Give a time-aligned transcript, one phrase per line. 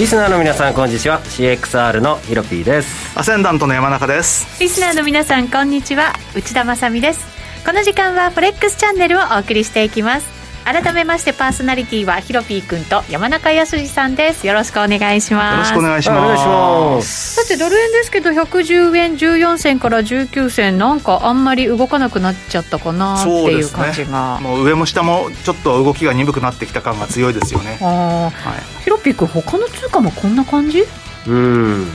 [0.00, 1.20] リスナーの皆さんこんにちは。
[1.24, 3.18] CXR のヒロピーです。
[3.18, 4.58] アセンダントの山中です。
[4.58, 6.14] リスナーの皆さんこんにちは。
[6.34, 7.20] 内田まさです。
[7.66, 14.46] この時間はフォレックスチャンネルをお送りしていきます改めましてパーソナリティはヒロピー君と山中康さんです。
[14.46, 15.72] よろしくお願いします。
[15.74, 17.34] よろしくお願いします。
[17.42, 20.78] さてドル円ですけど110円14銭から19銭。
[20.78, 27.78] なんかあんまり動かなくなっちゃったかなっていう感じが、ね、もう上も下もちょっと動きが鈍くなってきた感が強いですよね。
[27.80, 30.84] あ、はい、ヒロピー君他の通貨もこんな感じ？
[31.26, 31.88] うん。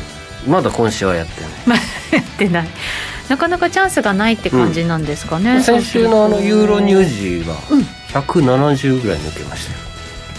[0.48, 1.80] まだ今週はやってない。
[2.12, 2.68] やってない。
[3.30, 7.56] なかなかチャンスがないって感じなんですかね、うん、先週のあのユーロニュージーは
[8.22, 9.80] 170ぐらい抜けましたよ、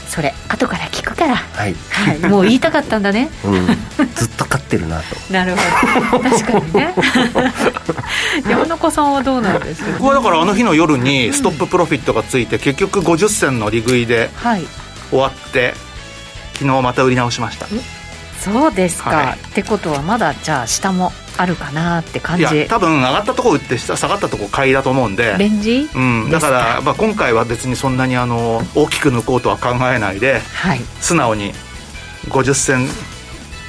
[0.09, 1.37] それ後から聞くから。
[1.37, 3.67] はい、はい、もう言いたかったんだね、うん、
[4.15, 5.17] ずっと勝ってるなと。
[5.33, 5.55] なる
[6.11, 6.31] ほど。
[6.31, 6.95] 確かにね。
[8.49, 14.31] 山中さんはどうなんですか、僕はだからあの日の夜にストッププロフィットがついて、結局50銭の利食いで
[15.11, 15.75] 終わって、
[16.55, 17.67] 昨日また売り直しました。
[18.41, 22.43] そうですか、はい、ってことはまだじゃあ下もあるかなって感じ。
[22.43, 25.37] いや多分上がったとこ売って下下がったとこ買いだと思うんで。
[25.39, 31.53] レンジ、うん、だから、まあ、今回は別にそんなにあの大きく抜こうとは考えないで、はい、素直に
[32.29, 32.89] 50銭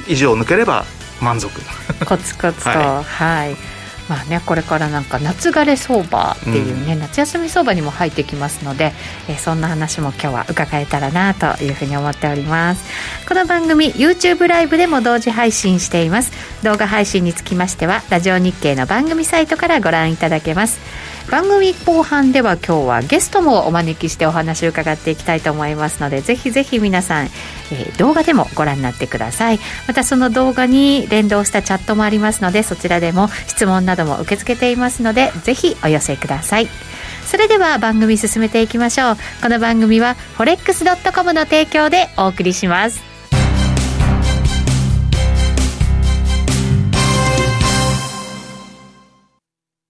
[0.08, 0.86] 以上抜ければ
[1.22, 1.60] 満足。
[2.06, 2.70] コツコツと。
[2.70, 3.77] はい、はい
[4.10, 8.94] まあね、これからなんか夏枯れ相場っていうね、うん、夏休み相場にも入ってきますので、
[9.28, 12.86] えー、そんな話も今日は伺えたらなというふうに思っております。
[13.28, 16.32] この番組 YouTube ライブでも同時配信しています。
[16.64, 20.80] 動画配信につきましてはラジオ日経の番組サイトからご覧いただけます
[21.30, 29.60] 番組後半では今日はゲストもお招きしてお話を伺っていきたいと思いますのでぜひぜひ皆さん、えー、動画でもご覧になってください。
[29.88, 36.68] またその動画に連動したチャットもありますのでそちらでも質問なども受け付けていますのでぜひお寄せください。
[37.26, 39.18] それでは番組進めていきましょう。
[39.42, 43.07] この番組は forex.com の提供でお送りします。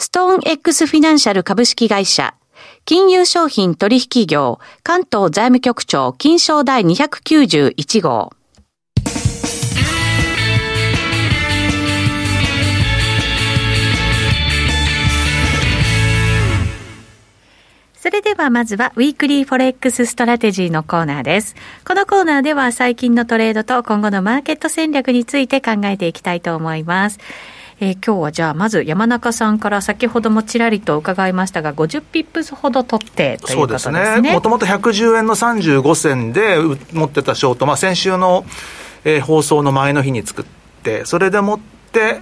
[0.00, 2.36] ストーン X フィナンシャル株式会社
[2.84, 8.30] 金融商品取引業関東財務局長金賞第291号
[17.94, 21.56] それではまずは、ウィークリーフォレックスストラテジーのコーナーです。
[21.84, 27.18] このコーナーでは最近のトレードと今後のマーケット戦略について考えていきたいと思います。
[27.80, 33.98] えー、今日はじゃあまず山中さんから先ほどもちらりと伺いましたが50ピップスほど取ってということですね。
[33.98, 34.32] そうですね。
[34.32, 36.58] もともと110円の35銭で
[36.92, 38.44] 持ってたショート、まあ、先週の、
[39.04, 40.44] えー、放送の前の日に作っ
[40.82, 41.60] てそれでもっ
[41.92, 42.20] て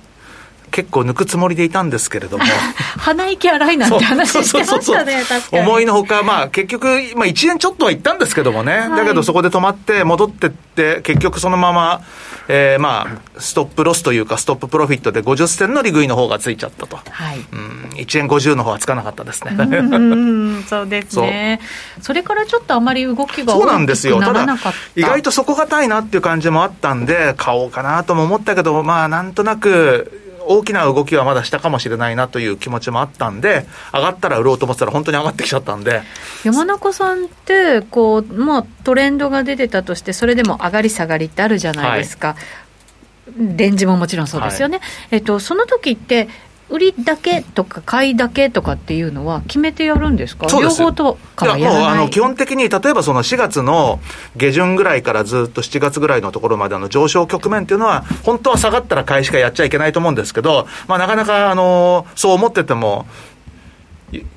[0.77, 2.45] 結構抜くつもりでいたんですけれども。
[3.01, 12.03] 鼻息荒いなんて話してましたね思いのほか、まあ、結局、まあ、1円ちょっとは行ったんですけどもね、はい、だけどそこで止まって戻ってって結局そのまま、
[12.49, 19.53] えー、まあストップロスというかストッププロフィットで50銭の利食いの方がついちゃったと、はい、うん、1円50の方はつかなかったですね。
[19.57, 21.61] うんそうですね。
[22.03, 24.21] それからちょっとあまり動きがそうなんですよ。
[24.21, 24.33] た。
[24.33, 36.03] だ意外と底堅いなっていう感じもあったんで買おうかなとも思ったけどまあなんとなく大きな動きはまだしたかもしれないなという気持ちもあったんで、上がったら売ろうと思ってたら、本当に上がってきちゃったんで。
[36.45, 46.29] 山中さんって、こうまあ、トレンドが出てたとして、それでも上がり下がりってあるじゃないですか、はい、レンジももちろんそうですよね、はい、えっと、その時って、
[46.69, 50.47] 売りだけとか買いだけとかっていうのは決めてやるんですか？
[50.49, 51.63] 両方とかはい？
[51.63, 54.01] ややもうらないあの基本的に例えばその4月の
[54.37, 63.36] 下旬ぐらいからずっと7月ぐらいのところまでの上昇局面っていうのは本当は下がったら買いしかやっちゃいけないと思うんですけど、まあ、なかなかあのそう思っててもい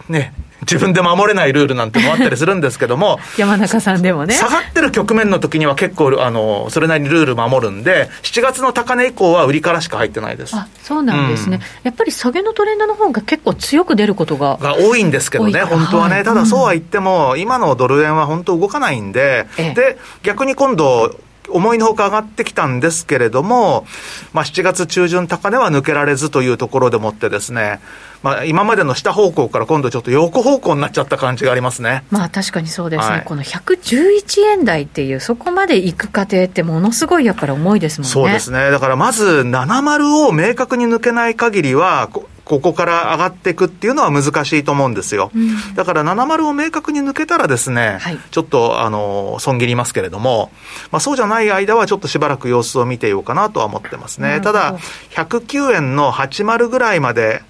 [0.07, 4.33] ね自分で守れないルールなんてのもあったりするんですけども 山中さんでもね。
[4.33, 10.55] 下がってる局面の時には結構あのそれなりにルール守るんで7月の高値以降は売りからしか入ってないです。
[10.55, 11.63] あそうなんですね、うん。
[11.83, 16.23] やっぱり下げのトレンドの方が結構強く出ることがが多いんですけどね、本当はね、はい。
[16.23, 19.73] ただそうは言っても、今のドル円は本当動かないんで、ええ。
[19.73, 21.15] で、逆に今度、
[21.51, 23.85] 思いのほか上がってきたんですけれども、
[24.33, 27.79] まあ、7月中旬高値は抜けられずというところでもってですね、
[28.21, 32.03] まあ、今までの下方向から今度ちょっと横方向になっちゃった感じがありますね。
[32.11, 38.11] まあ確かにそうですね、はいこの111円台っていう、そこまで行く過程って、ものすごいやっぱり重いですもんね。
[38.11, 38.71] そうですね。
[38.71, 42.09] だからまず、70を明確に抜けない限りは、
[42.49, 45.29] こここから上がっていくっていうのは難しいと思うんですよ。
[45.35, 50.51] うんだから70を明確に抜けたらですね、はいちょっと、あの、損切りますけれども、
[50.91, 54.41] まあそうじゃない間はちょっとしばらく様子を見ていようかなとは思ってますね。
[54.41, 54.79] ただ、
[55.11, 57.43] 109円の80ぐらいまで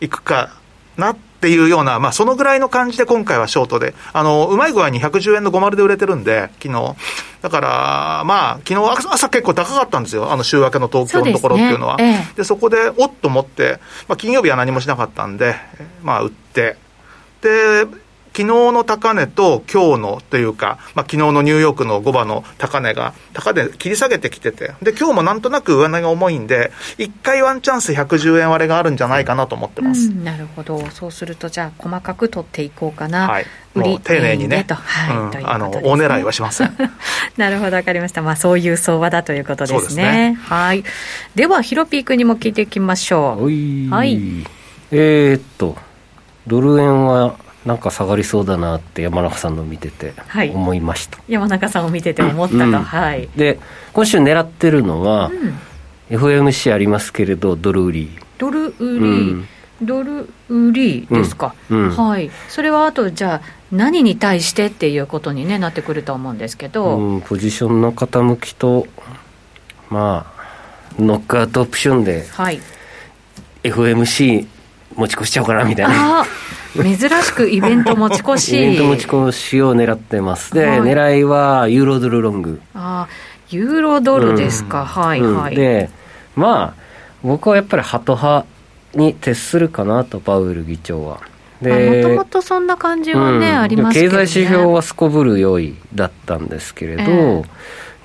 [0.00, 0.50] 行くか
[0.98, 6.96] なっていうような、まあそのぐらいの感じで今回はショートで、あの、うまい具合に110円の50で売れてるんで、昨日。
[7.42, 10.32] だから、まあ、昨日朝朝結構高かったんですよ。
[10.32, 11.96] あの週明けの東京のところっていうのは。
[11.98, 13.78] そうですねえで、そこで、おっと思って、
[14.08, 15.54] まあ、金曜日は何もしなかったんで、
[16.02, 16.76] まあ、売って、
[17.42, 17.86] で、
[18.36, 30.08] 昨日の高値と今日のというか、まあ、昨日のニューヨークの5番の高値が、高値切り下げてきてて、で、今日もなんとなく上値が重いんで、一回ワンチャンス110円割れがあるんじゃないかなと思ってます。
[30.08, 33.46] うん、なるほど、そうすると、じゃあ、細かく取っていこうかな、はい。
[33.74, 35.16] 売りもう丁寧にね、と、はい。
[35.16, 36.76] うんあの、ね大狙いはしません。
[37.38, 39.88] なるほど、わかりました、まあ、そういう相場だということですね。
[39.88, 40.38] すね。
[40.42, 40.84] はい。
[41.34, 43.44] では、ヒロピー君にも聞いていきましょう。
[43.44, 43.88] おい。
[43.88, 44.20] はい。
[44.92, 45.76] えー、っと
[46.46, 47.34] ドル円は
[47.66, 50.50] なんか下がりそうだなって山中さんの見ててはい。
[50.50, 52.72] 思いました、山中さんを見てて思ったと、うん。
[52.72, 53.28] はい。
[53.36, 53.58] で
[53.92, 55.30] 今週狙ってるのは、
[56.10, 58.18] うん、FOMC ありますけれどドル売り。
[58.38, 59.04] ドル売り、う
[59.36, 59.48] ん。
[59.82, 68.86] ドル売りですか、はい、それはあと、じゃあ、何に対してっていうことに、ね、なってくると思うんですけど、うん、ポジションの傾きと
[69.90, 72.60] まあノックアウトオプションではい、
[73.64, 74.46] FOMC
[74.96, 76.24] 持ち越しちゃおうかなみたいな。
[76.74, 80.52] 珍しくイベント持ち越し、イベント持ち越しを狙ってます。
[80.52, 80.80] で、はい。
[80.80, 82.60] 狙いはユーロドルロング。
[82.74, 85.36] ああユーロドルですか、はいうん。
[85.36, 85.54] はい。
[85.54, 85.88] で
[86.34, 86.82] まあ
[87.22, 88.46] 僕はやっぱりハト派
[88.94, 91.20] に徹するかなとパウエル議長は。
[91.62, 93.60] もともとそんな感じはね、うん。
[93.60, 97.44] ありますけど、ね、経済指標はすこぶる良いだったんですけれど、え。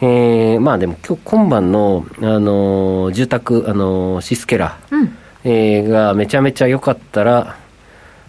[0.03, 7.57] えーまあでも今日今晩の、あのー住宅、あのーシスケラ、うん、えーがめちゃめちゃ良かったら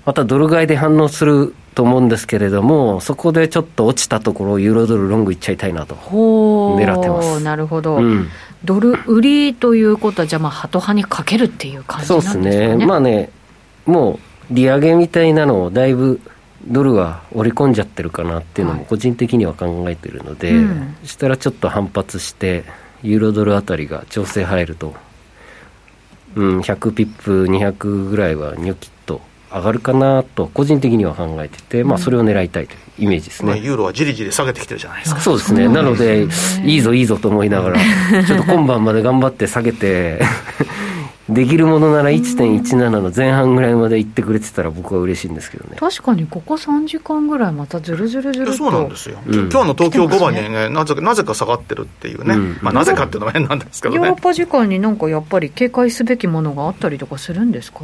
[0.04, 6.80] またドル買いで反応すると思うんですけれどもそこでちょっと落ちたところユーロドルロングいっちゃいたいなと、ほう。
[6.80, 7.40] 狙ってます。
[7.42, 8.28] なるほど、うん、
[8.64, 12.66] ドル売りということは、じゃあ、まあ、ハト派にかけるっていう感じそうなんですかね。
[12.66, 12.86] ですね。
[12.86, 13.30] まあね
[13.86, 14.18] も
[14.50, 16.20] う利上げみたいなのをだいぶ
[16.66, 18.80] ドルは織り込んじゃってるかなっていうのはい。
[18.80, 20.96] も個人的には考えてるので、うん。
[21.02, 22.64] そしたらちょっと反発して
[23.02, 24.94] ユーロドルあたりが調整入ると、
[26.34, 29.20] うん、100ピップ200ぐらいはニョキッと
[29.52, 33.60] 上がるかなと個人的には考えてて、まあ、それを狙いたいというイメージですまあ、ね。
[33.60, 35.20] ユーロはじりじり下げてきてるじゃないですか。
[35.20, 35.68] そうですね。
[35.68, 36.26] なので、
[36.64, 37.78] いいぞいいぞと思いながら、
[38.26, 40.22] ちょっと今晩まで頑張って下げて、
[41.28, 45.76] できるものなら1.17の前半ぐらいまで行ってくれてたら僕は嬉しいんですけどね。
[45.78, 49.34] 確かにここ3時間ぐらいまたずるずるずるそうなんですよ、うん。
[49.48, 52.58] 今日の東京5番にねなぜかなぜか下がってるっていうね、うん。
[52.60, 54.00] まあ、なぜかっていうのは変なんですけどね。
[54.00, 57.78] ヨーロッパ時間になんかやっぱり警戒すべきものがあったりとかするんですか？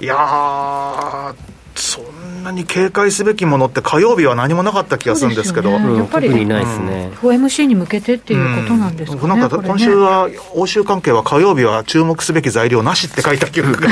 [0.00, 5.70] いやーそんなに警戒すべきものって火曜日は何もなかった気がするんですけど。
[5.70, 5.76] ね。
[5.76, 7.10] うんやっぱり特にないですね。
[7.20, 9.40] FOMC に向けてっていうことなんですかね、うん。
[9.40, 13.88] なんか今週は欧州関係は火曜日は注目すべき材料なしって書いた記憶が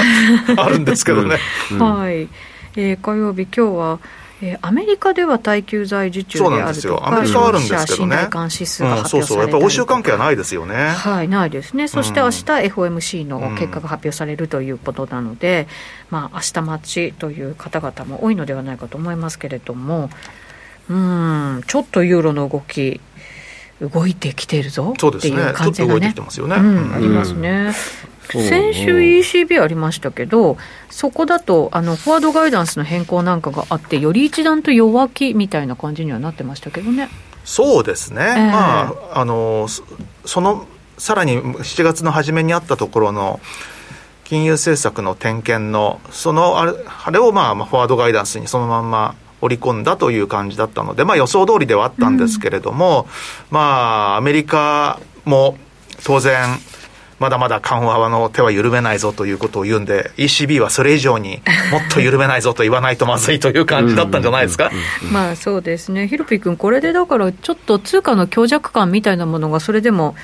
[0.64, 1.38] あるんですけどね、
[1.78, 2.28] はい、
[2.76, 3.98] えー火曜日、今日は、
[4.44, 8.16] えーアメリカでは耐久財受注であるとか、ですよアメリカはあるんですけどね
[8.50, 15.66] 指数がうん、発そうそうやっぱり欧州関係はないですよね、はい、ないですね、そしてうん明日 FOMC の結果が発表されるということなので、
[16.10, 20.10] まあ明日待ちという方々も多いのではないかと思いますけれども、
[20.88, 23.00] うん、ちょっとユーロの動き、
[23.80, 27.72] 動いてきてるぞっていうそうですねちょ感じがねっと動いてきて、ますよね、ううんん、ありますね。
[28.30, 30.56] 先週 ECB ありましたけど、
[30.90, 37.08] そこだとあのフォワードガイダンスの変更なんかがあって、より一段と弱気みたいな感じにはなってましたけどね。
[37.44, 38.46] そうですね、ええ。
[38.46, 39.84] まあ、あのそ
[40.24, 40.66] その
[40.98, 43.40] さらに7月の初めにあったところの、
[44.24, 46.72] 金融政策の点検の、そのあれ
[47.04, 53.06] あれをまあ、フォワードガイダンスにそのまんま織り込んだという感じだったので、まあ、予想通りではあったんですけれども、うん、
[53.54, 53.60] ま
[54.14, 55.58] あ、アメリカも
[56.04, 56.58] 当然、
[57.24, 61.40] まだまだ緩和の手は緩めないぞということを言うんで、ECB はそれ以上に
[61.72, 64.70] もっと緩めないぞと言わないとまずいという感じだったんじゃないですか？
[65.10, 70.14] まあそうですね、ヒロピ君、これでだから、ちょっと通貨の強弱感みたいなものが、それでも。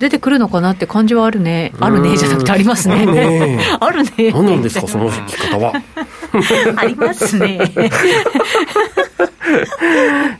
[0.00, 4.32] 出てくるのかなって感じはあるね、あるねじゃなくてありますね、ね あるね。
[4.32, 5.72] 何なんですか、その聞き方は？
[6.76, 7.60] ありますね。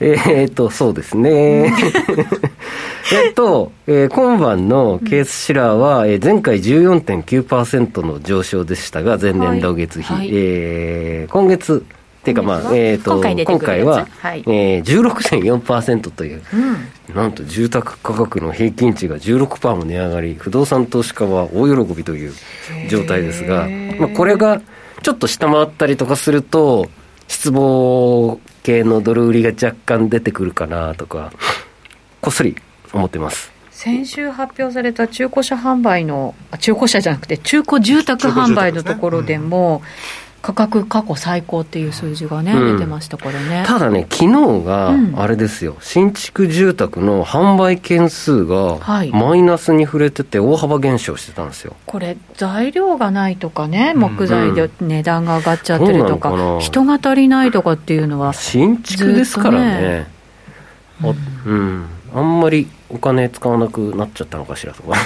[0.00, 1.72] えっと、そうですね。
[3.12, 16.42] えっと、えー、今晩のケースシラーは、えー、前回14.9%の上昇でしたが、前年同月比、はい、えー、今月、っていうか、まあ、えっ、ー、と、今回は、はい、えー、16.4%という、
[17.10, 22.32] うん、なんと住宅価格の平均値が16%も値上がり、不動産投資家は大喜びという
[22.88, 23.68] 状態ですが、
[24.00, 24.62] まあ、これが
[25.02, 26.88] ちょっと下回ったりとかすると、
[27.28, 31.30] 失望系のドル売りが若干出てくるかなとか、
[32.22, 32.56] こっそり
[32.98, 33.52] 思ってます。
[33.70, 39.82] 先週発表された中古車販売の、中古車じゃなくて、中古住宅販売のところでも、
[40.44, 43.64] 価格過去最高っていう数字がね、うん、出てました、これね。
[43.66, 48.78] ただね、昨日が、あれですよ、うん、新築住宅の販売件数が、
[49.10, 51.74] マイナスに触れてて、大幅減少してたんですよ。
[51.86, 60.06] これ、材料がないとかね、木材で値段が上がっちゃってるとか、うん、人が足りないとかっていうのは、新築ですからね。
[61.46, 64.96] うんあんまりお金使わなくなっちゃったのかしらとか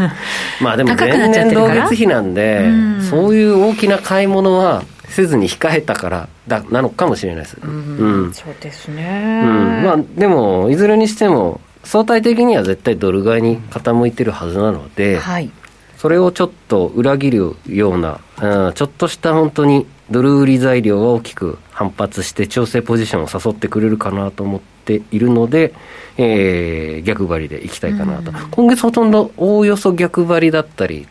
[0.60, 15.50] まあでも前年同月比なんで、うん、そういう大きな買い物はせずに控えたからだなのかもしれないです、うん、うん、そうですね、うん、まあでもいずれにしても相対的には絶対ドル買いに傾いてるはずなので、はい、
[15.98, 25.74] それをちょっと裏切るような、うん、ちょっとした本当にドル売り材料が大きく反発して調整ポジションを誘ってくれるかなと思っているので、
[26.16, 31.06] えー、逆張りでいきたいかなと、うん、今月ほとんどおおよそ逆張りだったり、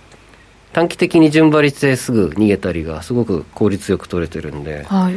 [0.73, 5.15] 短期的に順張りしてすぐ逃げたりがすごく効率よく取れてるんで、はい、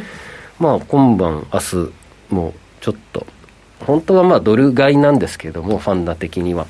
[0.58, 1.92] まあ今晩、明日
[2.30, 3.26] もちょっと、
[3.80, 6.66] 本当はまあドル買いなんですけども、ファンダ的には。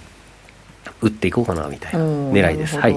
[1.00, 2.96] 打っていこうかなみたいな狙いです、はい、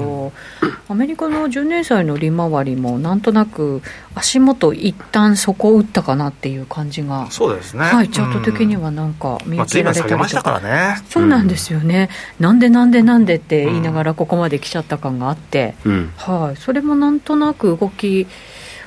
[0.90, 3.82] アメリカの10年債の利回りもなんとなく
[4.16, 11.02] 足元一旦そこを打ったかなっていう感じがそうですね、はい、チャート的にはなんか見受けられたりとか、まあ、したからね。
[11.10, 18.26] そうなんですよね、うん、なんでなんでなんでって言いながらここまで来ちゃった感があって、うん、はい、それもなんとなく動き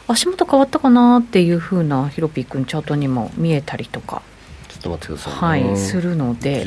[0.09, 4.23] 足元変わったかなっていうふうなヒロピー君チャートにも見えたりとか。
[4.69, 6.67] ちょっと待ってください、ね、はい、するので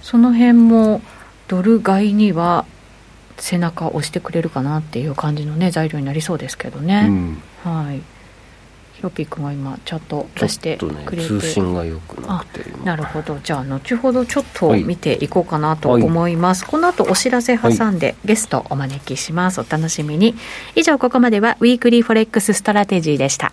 [0.00, 1.02] その辺も
[1.48, 2.64] ドル買いには
[3.36, 8.00] 背中を押してくれるかなっていう感じのね材料になりそうですけどね、うん、はい。
[8.94, 13.38] ヒロピー君は今チャット出してくれて、ね、通信が良くなくてなるほど。
[13.42, 19.60] じゃあ後ほどちょっと見ていこうかなと思います、はい、この後お知らせ挟んで、はい、ゲストお招きします。
[19.60, 20.36] お楽しみに。
[20.76, 23.52] 以上ここまではウィークリーフォレックスストラテジーでした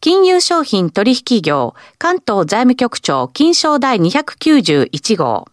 [0.00, 5.46] 金融商品取引業関東財務局長金賞第291号。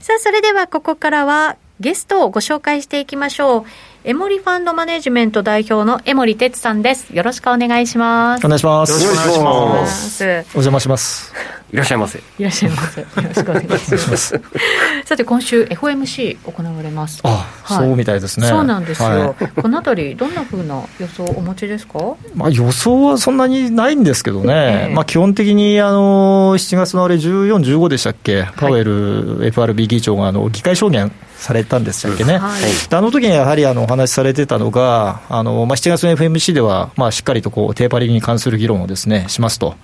[0.00, 3.64] さあ、それではここからはゲストをご紹介していきましょう。
[4.04, 7.14] エモリファンドマネジメント代表の江森哲さんです。
[7.14, 8.46] よろしくお願いします。
[8.46, 9.04] お願いします。
[9.04, 10.24] よろしくお願いします。
[10.24, 11.57] お邪魔します。
[11.70, 12.18] いらっしゃいませ。
[12.38, 13.00] いらっしゃいませ。
[13.02, 14.40] よろしくお願いします。
[15.04, 17.20] さて今週 FOMC 行われます。
[17.24, 18.48] あ、はい、そうみたいですね。
[18.48, 19.08] そうなんですよ。
[19.08, 21.98] はい、このあたりどんなふうな予想をお持ちですか？
[22.34, 24.88] まあ予想はそんなにないんですけどね。
[24.88, 28.46] えー、まあ基本的にあの7月のあれ14、15でしたっけ？
[28.56, 32.40] パウエル、はい、FRB 議長があの議会証言されたんでしたっけね、うん。
[32.40, 39.76] はい、あの時にやはりあのお話しされてたのが、あのまあ、7月の FMC では、まあ、しっかりとこうテーパリングに関する議論をです、ね、しますと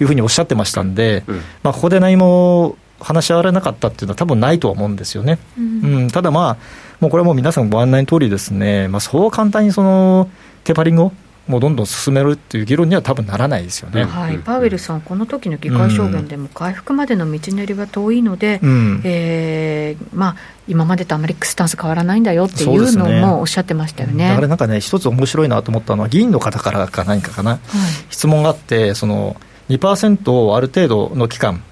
[0.00, 5.38] いうふうにおっしゃってましたんで、うん、まあ、ここで何も話し合われなかったっていうのは、多分ないとは思うんですよね。
[5.58, 6.56] うん、うん、ただ、まあ、
[7.00, 10.30] もうこれはもう皆さんご案内の通りですね、まあ、そう簡単にその
[10.64, 11.12] テーパリングを
[11.46, 20.36] もうどんどん進めるっていう議論には多分ならないですよね、はい、パウエルさん、この時の議会証言でも、回復までの道のりは遠いので、うん、えー、まあ、
[20.66, 27.60] 今までとあまりスタンス変わらないんだよっていうのもおっしゃってましたよね、ね、だからなんかね、一つ面白いなと思ったのは、議員の方からか何かかな、はい、
[28.08, 29.36] 質問があって、その
[29.68, 31.62] 2%をある程度の期間、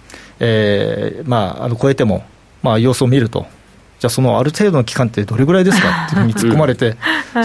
[0.40, 2.24] えーまあ、あの超えても、
[2.62, 3.46] まあ、様子を見ると。
[4.02, 6.06] じゃあそのある程度の期間ってどれぐらいですか？
[6.10, 6.96] っていうふうに突っ込まれて、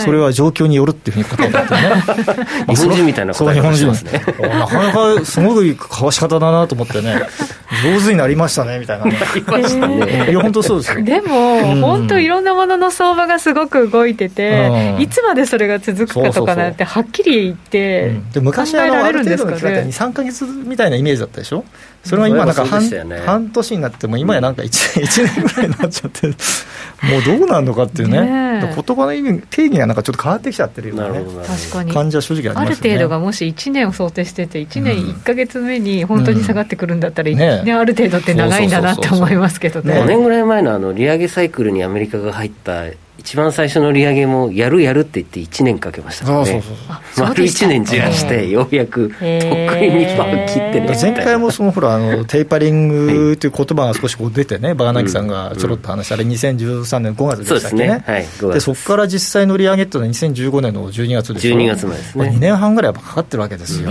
[0.04, 2.46] それは状況によるっていうふうに答えたってね。
[2.70, 4.24] 日本人みたいな答え方しますね。
[4.42, 7.22] なかなかすごいかわし方だなと思ってね、
[7.84, 9.18] 上手になりましたねみたいな、ね。
[10.32, 11.04] いや本当そうですよ。
[11.04, 21.64] でも、本当いろんなものの相場がすごく動いてて、いつまでそれが続くかとかなんてはっきり言って、で昔あのある程度の期間って2、3か月みたいなイメージだったでしょ？
[22.08, 26.34] それは今なんか半,、ね、半年になっても今やなんか 1, 1 年ぐらいになっちゃっても
[27.20, 28.22] うどうなるのかっていうね。
[28.22, 31.92] ね言葉の意味定義がなんかちょっと変わってきちゃってるような、ね、確かに。
[31.92, 37.38] 感じは正直あります、ね、ある程度がもし1年を想定してて1年1か月目に本当に下がってくるんだったら、うん。
[37.38, 39.94] ね、ある程度って長いんだなって思いますけどね。
[39.94, 42.86] 5年ぐらい前のあの利上げサイクルにアメリカが入った
[43.18, 46.64] 一番最初の利上げもやるやるって言って1年かけましたからね。
[47.18, 53.50] 丸1年じらしてようやくとっくに2番切ってね前回もそのほらあのテーパリングとい。
[53.50, 57.88] う言葉が少しこう出てねバーナキさんがちょろっと話した、あれ2013年5月でしたっけね。
[57.88, 62.30] ね、はい、でそこから実際の利上げっていうのは2015年の12月です12月前ですね。
[62.30, 63.90] 2年半ぐらいかかってるわけですよ。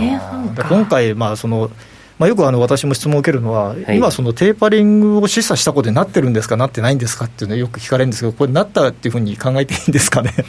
[0.68, 1.70] 今回まあその
[2.18, 10.32] まあ、よくあの私も質問を受けるのは、はい、今、そのテーパリングを示唆したことになってるんですか、なってないんですかっていうのよく聞かれるんですけど、これ、なったっていうふうに考えていいんですかね？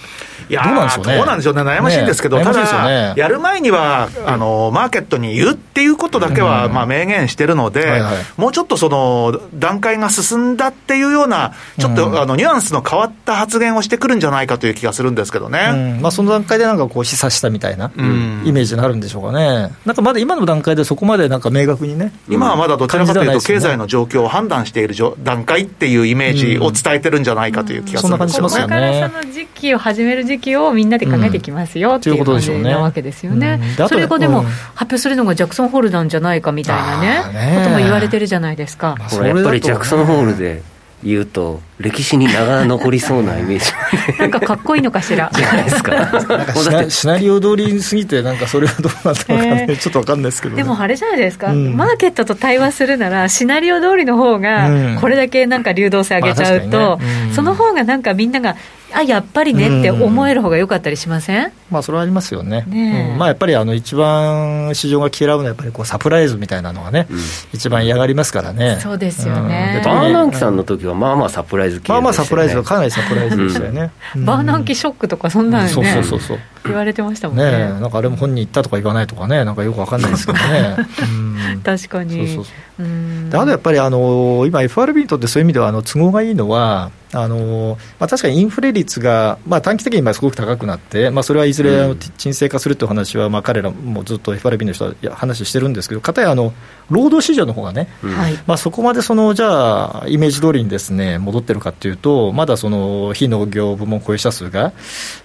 [0.49, 1.17] いやどうなんでしょうね？
[1.17, 15.99] どうなんでしょうね、悩ましいんですけど、ね、ただ、ね、やる前にはあの、マーケットに言うっていうことだけは、まあ、明言してるので、はいはい、もうちょっとその段階が進んだっていうような、ちょっと、あのニュアンスの変わった発言をしてくるんじゃないかという気がするんですけどね。
[16.01, 17.91] まあ、その段階でなんかこう示唆したみたいな
[18.45, 19.71] イメージになるんでしょうかね。
[19.86, 22.12] なんかまだ今の段階でそこまでなんか明確にね。
[22.30, 28.50] 今はまだどちらかというと、経済の状況を判断している段階っていうイメージを伝えてるんじゃないかという気がするんですよね。
[28.50, 33.60] これからその時期を始める時期をみんなで考えていきますよっていう感じなわけですよね。
[33.88, 34.43] それがでも、
[34.76, 38.96] 発表するのがジャクソンホールなんじゃないかみたいなね、ことも言われてるじゃないですか。
[39.24, 40.62] やっぱりジャクソンホールで
[41.03, 43.65] 言うと、歴史に名が残りそうなイメージ。
[44.19, 45.29] なんかかっこいいのかしら。
[45.33, 46.89] じゃないですか。
[46.89, 58.55] シナリオ通りにすぎて、なんかそれはどうなったのかね、えー、ちょっとわかんないですけど、ね、でもあれじゃないですか、うん、マーケットと対話するなら、シナリオ通りの方が、これだけなんか流動性上げちゃうと、まあね、その方がなんかみんなが、
[58.93, 67.19] あやっぱりねって思える方が良かったりしません、まあ、それはありますよね、ねうん、まあ、やっぱりあの一番市場が嫌うのは、やっぱりこうサプライズみたいなのがね、うん、
[67.54, 68.80] 一番嫌がりますからね。
[68.82, 73.91] そうですよね、バーナンキさんの時は、まあまあサプライズ系、まあまあサプライズはかなりサプライズでしたよね。
[74.15, 76.39] バーナンキショックとか、そんなのね、そうそうそうそう。
[76.65, 77.52] 言われてましたもんね。
[77.52, 80.78] ねなんかあれも本人言ったとか言わないとかね、なんかよくわかんないですけどね。
[81.63, 82.28] 確かに。
[82.28, 83.28] そうそうそう。
[83.34, 96.54] あとやっぱりあの今、FRB にとってそういう意味ではあの都合がいいのは、あのまあ、確かにインフレ率が、まあ、短期的に今すごく高くなって、まあ、それはいずれ沈静化するという話は、まあ、彼らもずっと FRB の人は話してるんですけど、かたやあの
[96.89, 98.12] 労働市場の方がね、うん、
[98.45, 104.73] まあ、そこまでそのじゃあ、イメージ通りにですね戻ってるかっていうと、まだその非農業部門雇用者数が、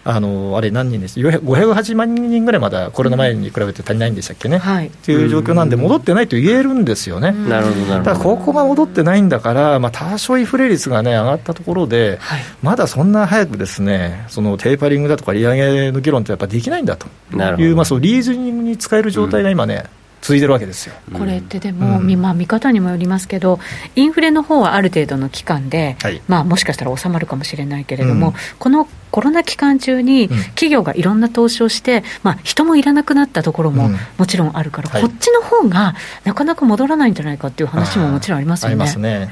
[0.04, 7.32] あのあれ、何人です、508万人ぐらいまだコロナ前に比べて足りないんでしたっけね、はい、っていう状況なんで、戻ってないと言えるんですよね。
[7.32, 8.14] なるほどなるほど。
[8.14, 17.06] だここが戻ってないんだから、まあ、多少インフレ率が、ね、上がったところで、はい、まだそんな早くですねそのテーパリングだとか利上げの議論ってやっぱできないんだと。
[17.58, 19.84] いう、まあ、そうリーズニングに使える状態が今ね、
[20.22, 20.94] 続いてるわけですよ。
[21.12, 23.58] これってでも、うん、まあ、見方にもよりますけど、
[23.96, 38.72] インフレの方はある程度の期間で、はい、まあ、もしかしたら収まるかもしれないけれども、うん、このコロナ期間中に企業がいろんな投資をして、まあ、人もいらなくなったところももちろんあるから、こっちの方がなかなか戻らないんじゃないかっていう話ももちろんありますよね。
[38.72, 39.28] ありますね。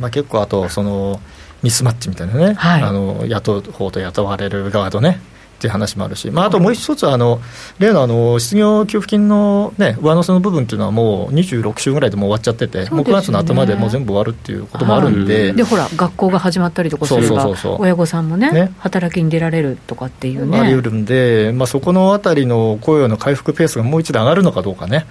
[0.00, 1.20] まあ、結構あとその
[1.62, 5.20] ミスマッチみたいなね、はい、あの雇う方と雇われる側とね、
[5.60, 7.38] っていう話もあるし、まあ、あともう一つはあの、
[7.78, 18.72] 例のあの失業給付金の、ね、上乗せの部分っていうのは、もう26週ぐらいでもう終わっちゃってて、もう9月の頭でもう全部終わるっていうこともあるんで、でほら、学校が始まったりとかすれば、親御さんもね、ね。
[18.78, 20.58] 働きに出られるとかっていうね。
[20.58, 25.04] あり得るんで、まあ、そこのあたりの雇用の回復ペースがもう一度上がるのかどうかね。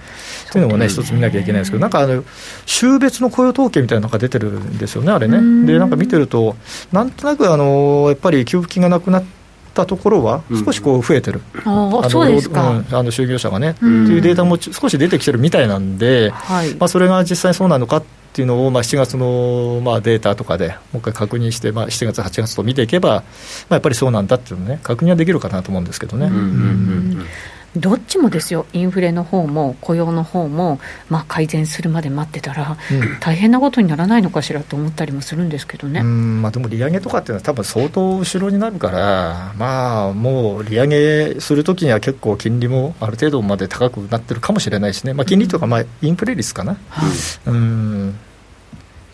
[0.49, 2.23] っていうのもね、一つ見なきゃいけないですけど、なんかあの、
[2.65, 5.67] 週別の雇用統計みたいなのが出てるんですよね、あれね。
[5.67, 6.55] で、なんか見てると、
[6.91, 9.38] なんとなくあのやっぱり給付金がなくなって、
[9.79, 23.23] たところは、少しこう増えてる、うん、あそうですか、うん、あの就業者がね、っていうデータも少し出てきてるみたいなんで、はい、まあ、それが実際そうなのかっていうのを、まあ、7月のまあデータとかでもう一回確認して、まあ、7月、8月と見ていけば、まあ、
[23.75, 26.27] やっぱりそうなんだっていうのね、確認はできるかなと思うんですけどね。
[26.27, 26.41] うんうん。
[26.41, 27.25] うん
[27.75, 30.79] どっちもですよ、インフレの方も雇用の方も
[31.09, 36.01] まあ改善するまで待ってたら、うん、大変なことにならないのかしらと思ったりもするんですけどね。
[36.01, 46.77] まあ、でも利上げとかっていうのは、多分相当後ろになるから、まあ、もう利上げするときには結構、金利もある程度まで高くなってるかもしれないしね、まあ、金利とか、まあ、インフレ率かな。
[47.45, 48.15] うん、うん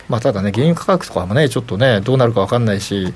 [0.10, 3.14] まあ、ただね、原油価格とかもね、ちょっとね、どうなるか分かんないし、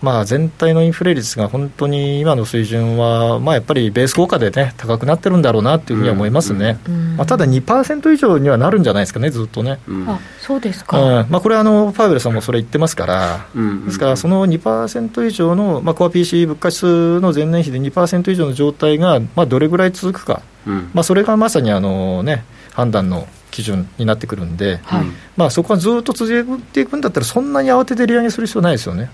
[0.00, 9.80] まあ、全体のインフレ率が本当に今の水準は、まあ、やっぱりベース効果でね、高くなってるんだろうなっていうふうには思いますね、うん、まあ、ただ2%以上にはなるんじゃないですかね、ずっとね。
[9.88, 11.26] うん、あそうですか、うん。
[11.30, 13.46] まあ、これあの、ファウエルさんもそれ言ってますから、
[13.86, 20.42] ですから、その2%以上の、まあ、コア PC 物価指数の前年比で2%以上の状態が、まあ、どれぐらい続くか、
[20.94, 25.06] まあ、それがまさにあの、ね、判断の基準になってくるんで、はい、
[25.36, 29.10] まあ、そこはずっと続いていくんだったら、そんなに慌てて利上げする必要ないですよね。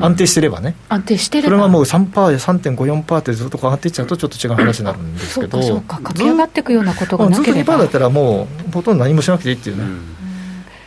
[0.00, 1.48] 安定してればね、安定してれば。
[1.48, 9.84] それはもう3%や3.54%ってずっと上がっていっちゃうと、ちょっと違う話になるんですけど、そうか、駆け上がっていくようなことがなければ、ずっと2%だったら、もうほとんど何もしなくていいっていうね。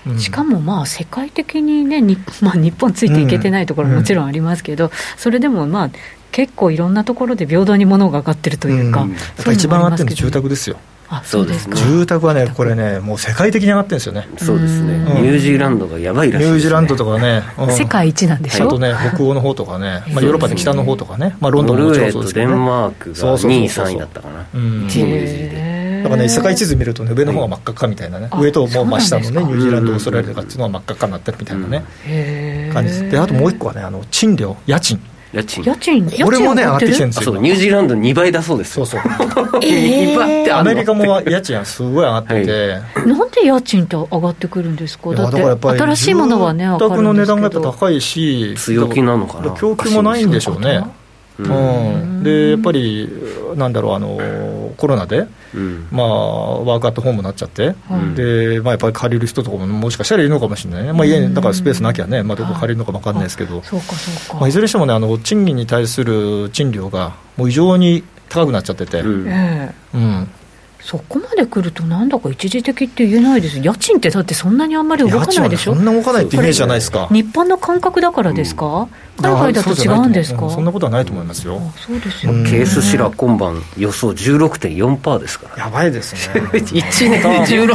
[0.07, 5.89] うん、しかもまあ世界的にね、に まあ、日本ついていけてないところももちろんありますけど、それでもまあ
[6.31, 10.77] 結構いろんなところで平等に物が上がってるというか、うん、やっぱ一番上がってるのは住宅ですよ。
[11.07, 26.01] あそうですね、住宅はね、これね、もう世界的に上がってるんですよね、そうですね、ニュージーランドがやばいらしい、ニュージーランドとかね、世界一なんでしょ、あとね、北欧の方とかね、まあ、ヨーロッパで北の方とかね、まあ、ロンドンももちろんそうですけど、デンマークが2位、3位だったかな、1位、ニュージーで。
[26.05, 34.99] だからね、世界地図見るとね、上の方が真っ赤っかみたいなね、上ともう真下のね、ニュージーランド、オーストラリアとかっていうのは真っ赤っかになってるみたいなね、感じで、あともう一個はね、あの賃料、家賃。
[35.35, 35.63] 家賃。
[35.63, 39.01] 家賃これもね上がってきてるんですよニュージーランド2倍だそうですそうそう。
[39.63, 45.13] えー、アメリカも家賃はすごい上がってて、はい、なんで家賃って上がってくるんですか？
[45.13, 48.53] だって新しいものはね上がるの値段がやっぱ高いし。
[48.57, 49.51] 強気なのかな？
[49.51, 50.85] 供給もないんでしょうね。
[51.37, 53.09] うん、でやっぱり
[53.55, 63.63] なんだろうあのコロナで、うん、まあ、ワークアットホームになっちゃって、うん、でまあ、やっぱり借りる人とかももしかしたらいるのかもしれないね、まあ、家にだからスペースなきゃね、まあ、どこ借りるのか分かんないですけど、
[64.33, 69.01] まあ、いずれにしてもねあの、賃金に対する賃料がもう異常に高くなっちゃってて。
[69.01, 70.27] うん。
[70.85, 77.07] そこまで来ると、なんだか一時的って言えないです、家賃ってだってそんなにあんまり動かないでしょ、そんな動かないってイメージじゃないですか。
[77.11, 78.87] 日本の感覚だからですか、うん、
[79.17, 80.49] 海外だと違うんですか？
[80.49, 87.21] そんなことはないと思いますよ、そうですよ、ね、ケースシラ今晩、予想16.4%ですから、やばいですね、 1年で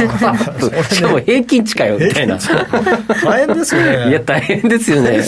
[0.05, 2.37] 16%、 しかも平均値かよみたいな、
[3.23, 5.19] 大変ですよね、いや、大変ですよね、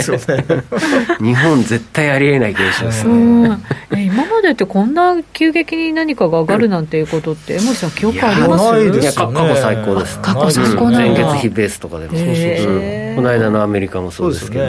[1.20, 3.58] 日本、絶対ありえない現象ですね。
[3.98, 8.64] 今までってこんな急激に何かが上がるなんていうことって、江森さん、記憶あります？
[9.00, 10.20] いや、過去最高です。
[10.20, 14.66] 過去最高前月比ベースとかでも、そうそうそうこの間のアメリカもそうですけど、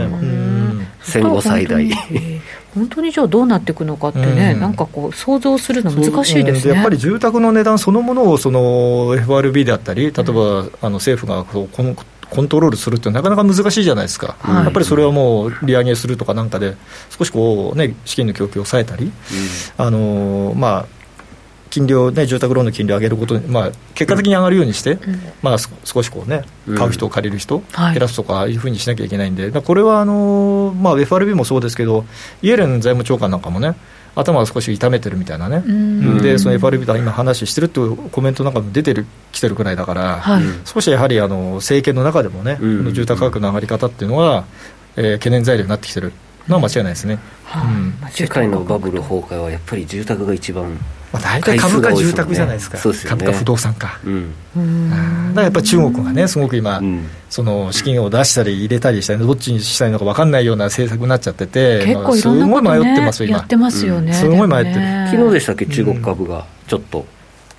[1.04, 1.88] 戦後最大。
[2.74, 11.96] 本当にじゃあどうなっていくのかってね、うん、なんかこう、想像するの難しいですね、やっぱり住宅の値段そのものをその FRB であったり、例えば、あの政府がこう
[12.34, 16.76] コントロールするってなかなか難しいじゃないですか、はい、やっぱりそれはもう利上げするとかなんかで、
[17.16, 19.12] 少しこう、ね、資金の供給を抑えたり、うん、
[19.76, 21.03] あのまあ、
[21.74, 26.44] 金利を、ね、住宅ローンの金利を上げることに、まあ、結果的に上がるようにして、うん、まあ、少しこうね、
[26.76, 32.04] 買う人を借りる人、減らすとかいうふうにしなきゃいけないんで、これはあの、まあ、FRB もそうですけど、
[32.42, 33.74] イエレン財務長官なんかもね、
[34.14, 35.64] 頭を少し痛めてるみたいなね、
[36.22, 44.44] でその FRB と今、話してるっていうコメントなんかも出てるきてるくらいだから、はい、少しやはりあの政権の中でもね、この住宅価格の上がり方っていうのは、
[44.94, 46.12] えー、懸念材料になってきてる
[46.46, 47.18] のは間違いないですね、
[48.10, 50.78] 世界のバブル崩壊はやっぱり住宅が一番
[51.14, 54.34] まあ、大体株価住宅じゃないですか、すね、株価不動産か、うん、
[54.90, 63.38] だからやっぱり中国がね、すごく今、うん、その資金を出したり入れたりしたり、どっちにしたいのか分かんないような政策になっちゃってて、結構いろんなこと、ね、すごい迷ってますよ、今。
[63.38, 64.74] やってますよね、すごい迷ってる。
[65.10, 66.44] 昨日でしたっけ、中国株が。
[66.66, 67.06] ちょっと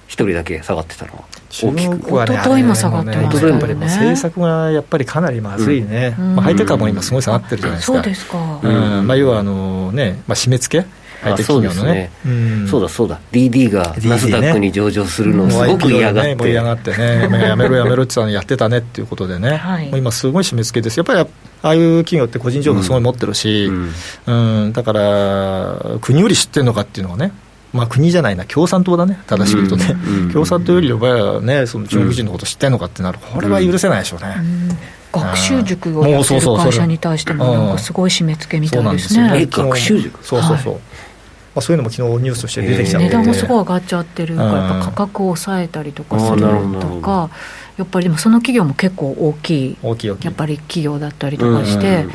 [0.08, 1.20] 一人だけ下がってたのは。
[1.50, 8.68] 中国はね、と今下がってますね、やっぱり政策がやっぱりかなりまずいね、まあ、ハイテクも今、すごい下がってるじゃないですか、そうですか、う
[9.02, 9.08] ん。
[9.08, 10.88] まあ、要はあの、ねまあ、締め付け、
[11.34, 13.20] あそうですね、うん、そうだそうだ。
[13.32, 17.30] DD がナスダックに上場するのをすごく嫌がって、ね、嫌がってね。
[17.48, 20.98] やめろやめろって言ったのやってたねっていうことでね、はい、今すごい締め付けです。
[20.98, 21.28] やっぱりあ
[21.64, 23.94] あいう企業って個人情報すごい持ってるし、うん、
[24.66, 27.32] うん、だから国より知ってるのかっていうのはね
[27.76, 29.98] まあ、国じゃないな、共産党だね、正しく言うとね、
[30.32, 34.38] 共産党よりはね、その中国人のこと知ってるのかってなる、これは許せないでしょうね。
[35.12, 39.46] 学習塾をやってる会社に対しても、なんかすごい締め付けみたいですね。
[39.46, 40.26] 学習塾？
[40.26, 40.80] そうそうそう、ま
[41.56, 46.42] あ、そういうのも昨日ニュースとして出てきちゃって値段もすごい上がっちゃってるから、やっぱ価格を抑えたりとかする
[46.80, 47.30] とか、
[47.78, 52.06] やっぱりでもその企業も結構大きい、大きいやっぱり企業だったりとかして、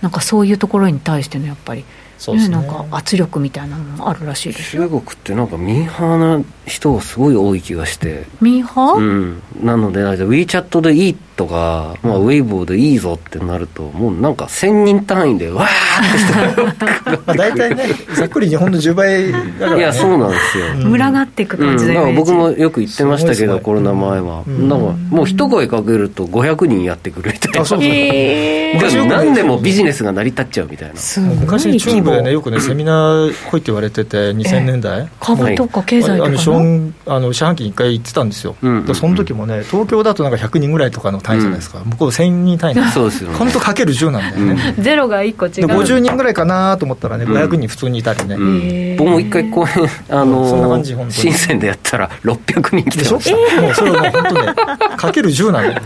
[0.00, 1.84] なんかそういうところに対してのやっぱり。
[2.18, 4.84] そうですね、なんか圧力みたいなのもあるらしいですよ。
[4.84, 8.24] 中国ってなんかミーハーな人がすごい多い気がして。
[8.40, 30.94] ミーハー、うん、なので WeChat でいいとか、まあ、ウェイボーでいいぞってなるともうなんか1000人単位でわーって大体ねざっくり日本の10倍だから、ね、いやそうなんですよ、群がっていく感じで、うん、僕もよく言ってましたけど、コロナ前は、うん、なんかもう一声かけると500人やってくれみたいな、えー、何でもビジネスが成り立っちゃうみたいな。
[31.40, 36.92] 昔中国でねよくねセミナー来いって言われてて2000年代、えー、株とか経済とかの。
[37.06, 38.70] あの四半期に1回行ってたんですよ、うん。
[38.70, 45.66] うんうん、その時もね東京だとなんか100人ぐらいとかの単位じゃないですか、うん、向こう1000人単位なんそうですよ、ね、本当かける10なんだよね、うん、ゼロが1個違う。
[45.66, 49.74] 50人ぐらいかなと思ったらね500人普通にいたりね、うん、僕も一回公演
[50.08, 55.82] あの深センでやったら600人来てました、えー、もうそれはもう本当ねかける10なんだよ。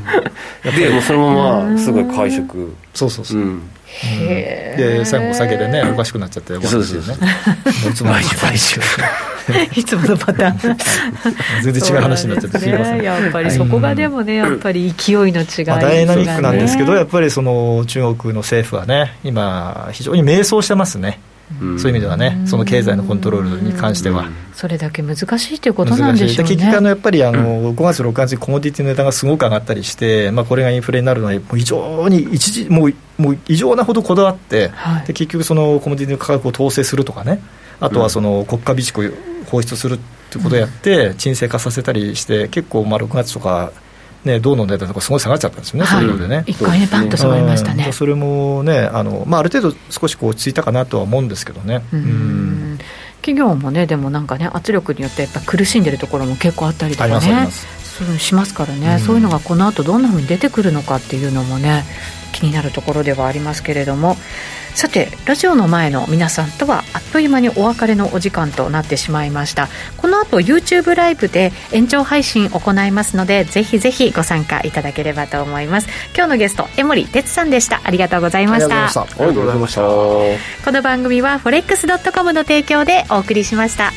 [0.76, 2.74] でもうそのまますごい会食。
[2.92, 3.70] そうそうそう、うん
[4.76, 7.16] で最後お酒でねおかしくなっちゃってそうですよね
[7.90, 8.80] いつも毎週毎週。
[9.74, 10.76] いつものパターン。
[11.62, 21.20] 全然違う話になっちゃってすみません、やっぱりそこがでもねやっぱり勢いの違い、ね、まあ、ダイナミックなんですけどやっぱりその中国の政府はね今非常に迷走してますね
[21.58, 24.28] そういう意味ではね、その経済のコントロールに関しては。
[24.54, 26.54] それだけ難しいということなんでしょうね。
[26.54, 37.42] 結局あの、やっぱりあの5月、6月にコモディティの値段がすごく上がったりして、まあ、これがインフレになるのは、もう非常に一時もうもう異常なほどこだわって、はい、で結局、そのコモディティの価格を統制するとかね、
[37.80, 39.98] あとはその国家備蓄を放出するっ
[40.30, 43.72] ていうことをやって、沈静化させたりして、結構、まあ6月とか。
[44.24, 46.44] ね、銅の値段とかすごい下がっちゃったんですよね、はい、そういうのでね。
[46.46, 47.90] 一回ね、バンと下がりましたね。
[47.92, 51.82] それもね、あのまあ、ある程度、少しこう落ち着いたかなとは思うんですけどね。
[51.92, 52.78] うん
[53.22, 57.48] 企業もね、でもなんかね、圧力によってやっぱ苦しんでるところも結構あったりとかね、
[58.18, 61.84] しますからね、そういうのがこの後どんなふうに出てくるのかっていうのもね、
[62.32, 64.16] 気になるところではありますけれども。
[64.74, 69.68] さてラジオの前の皆さんとはあっという間にお別れのお時間となってしまいました。
[69.96, 75.88] この後 YouTube ライブで延長配信行いますのでぜひぜひご参加いただければと思います。
[76.14, 77.80] 今日のゲスト江森哲さんでした。
[77.84, 78.84] ありがとうございました。
[78.84, 79.80] ありがとうございました。
[79.80, 83.92] この番組は forex.com の提供でお送りしました